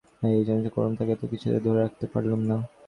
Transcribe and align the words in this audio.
এত 0.21 0.47
চেষ্টা 0.47 0.69
করলুম, 0.75 0.93
তাঁকে 0.99 1.15
তো 1.15 1.25
কিছুতে 1.31 1.57
ধরে 1.65 1.79
রাখতে 1.79 2.05
পারলুম 2.13 2.41
না। 2.49 2.57